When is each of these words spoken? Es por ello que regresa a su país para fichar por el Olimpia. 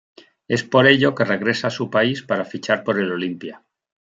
Es 0.47 0.63
por 0.63 0.87
ello 0.87 1.13
que 1.13 1.25
regresa 1.25 1.67
a 1.67 1.69
su 1.69 1.91
país 1.91 2.23
para 2.23 2.43
fichar 2.43 2.83
por 2.83 2.97
el 2.97 3.11
Olimpia. 3.11 3.63